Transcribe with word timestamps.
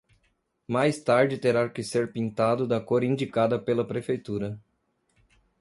Mais 0.67 0.99
tarde 1.03 1.37
terá 1.37 1.69
que 1.69 1.83
ser 1.83 2.11
pintado 2.11 2.65
da 2.65 2.81
cor 2.81 3.03
indicada 3.03 3.59
pela 3.59 3.85
Prefeitura. 3.87 4.59